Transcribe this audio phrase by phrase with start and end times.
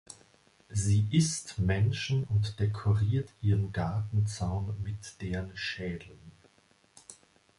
[0.71, 6.31] Sie isst Menschen und dekoriert ihren Gartenzaun mit deren Schädeln.